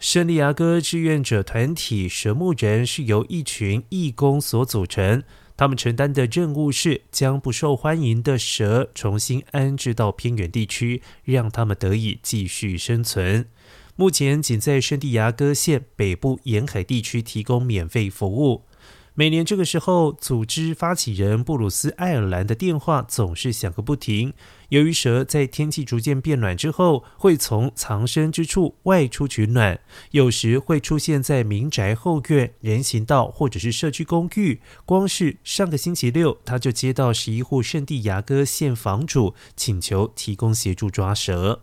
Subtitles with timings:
[0.00, 5.22] 圣地牙哥志愿者团体蛇木人是由一群义工所组成，
[5.58, 13.46] 他们承担的任务是将不受欢迎的蛇重新安置到偏远地区，让他们得以继续生存。
[13.94, 18.62] 目前仅在圣地牙哥县北部沿海地区提供免费服务。
[19.20, 24.32] 每年这个时候，组织发起人布鲁斯·爱尔兰的电话总是响个不停。
[24.70, 29.78] 由于蛇在天气逐渐变暖之后，会从藏身之处外出取暖，
[30.12, 34.62] 有时会出现在民宅后院、人行道或者是社区公寓。
[34.86, 41.60] 光是上个星期六，他就接到十一户圣地牙哥县房主请求提供协助抓蛇。